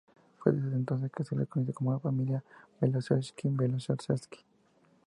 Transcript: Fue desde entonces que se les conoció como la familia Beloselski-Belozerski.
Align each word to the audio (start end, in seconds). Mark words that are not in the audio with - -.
Fue 0.39 0.51
desde 0.51 0.75
entonces 0.75 1.11
que 1.11 1.23
se 1.23 1.35
les 1.35 1.47
conoció 1.47 1.75
como 1.75 1.91
la 1.93 1.99
familia 1.99 2.43
Beloselski-Belozerski. 2.81 4.39